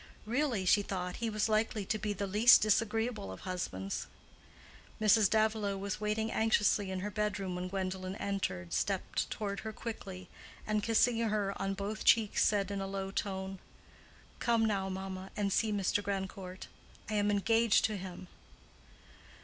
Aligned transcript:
Really, 0.25 0.65
she 0.65 0.81
thought, 0.81 1.17
he 1.17 1.29
was 1.29 1.47
likely 1.47 1.85
to 1.85 1.99
be 1.99 2.11
the 2.11 2.25
least 2.25 2.63
disagreeable 2.63 3.31
of 3.31 3.41
husbands. 3.41 4.07
Mrs. 4.99 5.29
Davilow 5.29 5.77
was 5.77 6.01
waiting 6.01 6.31
anxiously 6.31 6.89
in 6.89 7.01
her 7.01 7.11
bedroom 7.11 7.53
when 7.53 7.67
Gwendolen 7.67 8.15
entered, 8.15 8.73
stepped 8.73 9.29
toward 9.29 9.59
her 9.59 9.71
quickly, 9.71 10.27
and 10.65 10.81
kissing 10.81 11.19
her 11.19 11.53
on 11.61 11.75
both 11.75 12.03
cheeks 12.03 12.43
said 12.43 12.71
in 12.71 12.81
a 12.81 12.87
low 12.87 13.11
tone, 13.11 13.59
"Come 14.39 14.67
down, 14.67 14.93
mamma, 14.93 15.29
and 15.37 15.53
see 15.53 15.71
Mr. 15.71 16.01
Grandcourt. 16.01 16.65
I 17.07 17.13
am 17.13 17.29
engaged 17.29 17.85
to 17.85 17.95
him." 17.95 18.27